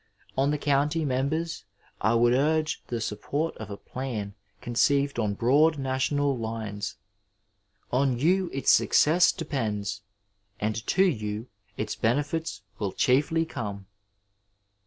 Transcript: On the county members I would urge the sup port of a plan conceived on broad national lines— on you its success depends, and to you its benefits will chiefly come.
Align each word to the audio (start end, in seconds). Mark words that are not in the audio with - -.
On 0.35 0.49
the 0.49 0.57
county 0.57 1.05
members 1.05 1.63
I 2.01 2.15
would 2.15 2.33
urge 2.33 2.81
the 2.87 2.99
sup 2.99 3.21
port 3.21 3.55
of 3.57 3.69
a 3.69 3.77
plan 3.77 4.33
conceived 4.59 5.19
on 5.19 5.35
broad 5.35 5.77
national 5.77 6.35
lines— 6.35 6.95
on 7.91 8.17
you 8.17 8.49
its 8.51 8.71
success 8.71 9.31
depends, 9.31 10.01
and 10.59 10.73
to 10.87 11.03
you 11.05 11.49
its 11.77 11.95
benefits 11.95 12.63
will 12.79 12.93
chiefly 12.93 13.45
come. 13.45 13.85